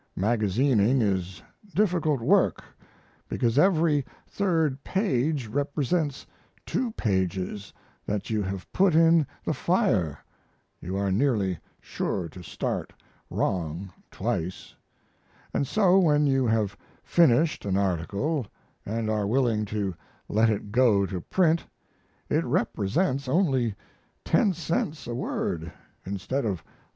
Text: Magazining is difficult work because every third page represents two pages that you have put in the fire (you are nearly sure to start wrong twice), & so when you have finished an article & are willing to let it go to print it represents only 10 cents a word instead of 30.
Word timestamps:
Magazining 0.17 0.99
is 0.99 1.43
difficult 1.75 2.21
work 2.21 2.63
because 3.29 3.59
every 3.59 4.03
third 4.27 4.83
page 4.83 5.45
represents 5.45 6.25
two 6.65 6.89
pages 6.93 7.71
that 8.07 8.27
you 8.31 8.41
have 8.41 8.65
put 8.73 8.95
in 8.95 9.27
the 9.45 9.53
fire 9.53 10.17
(you 10.81 10.97
are 10.97 11.11
nearly 11.11 11.59
sure 11.79 12.27
to 12.29 12.41
start 12.41 12.91
wrong 13.29 13.93
twice), 14.09 14.73
& 15.19 15.61
so 15.65 15.99
when 15.99 16.25
you 16.25 16.47
have 16.47 16.75
finished 17.03 17.63
an 17.63 17.77
article 17.77 18.47
& 18.69 18.87
are 18.87 19.27
willing 19.27 19.65
to 19.65 19.93
let 20.27 20.49
it 20.49 20.71
go 20.71 21.05
to 21.05 21.21
print 21.21 21.63
it 22.27 22.43
represents 22.43 23.27
only 23.29 23.75
10 24.25 24.53
cents 24.53 25.05
a 25.05 25.13
word 25.13 25.71
instead 26.07 26.43
of 26.43 26.61
30. 26.61 26.69